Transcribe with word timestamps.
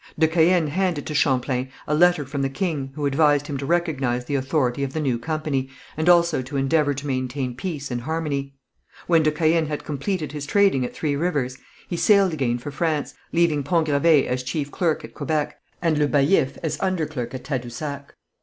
De 0.17 0.27
Caën 0.27 0.67
handed 0.69 1.05
to 1.05 1.13
Champlain 1.13 1.69
a 1.85 1.93
letter 1.93 2.25
from 2.25 2.41
the 2.41 2.49
king, 2.49 2.91
who 2.95 3.05
advised 3.05 3.45
him 3.45 3.55
to 3.55 3.67
recognize 3.67 4.25
the 4.25 4.33
authority 4.33 4.83
of 4.83 4.93
the 4.93 4.99
new 4.99 5.19
company, 5.19 5.69
and 5.95 6.09
also 6.09 6.41
to 6.41 6.57
endeavour 6.57 6.95
to 6.95 7.05
maintain 7.05 7.55
peace 7.55 7.91
and 7.91 8.01
harmony. 8.01 8.55
When 9.05 9.21
de 9.21 9.29
Caën 9.31 9.67
had 9.67 9.83
completed 9.85 10.31
his 10.31 10.47
trading 10.47 10.83
at 10.83 10.95
Three 10.95 11.15
Rivers 11.15 11.59
he 11.87 11.97
sailed 11.97 12.33
again 12.33 12.57
for 12.57 12.71
France, 12.71 13.13
leaving 13.31 13.61
Pont 13.61 13.89
Gravé 13.89 14.25
as 14.25 14.41
chief 14.41 14.71
clerk 14.71 15.03
at 15.05 15.13
Quebec, 15.13 15.61
and 15.83 15.99
Le 15.99 16.07
Baillif 16.07 16.57
as 16.63 16.79
underclerk 16.79 17.35
at 17.35 17.43
Tadousac. 17.43 18.15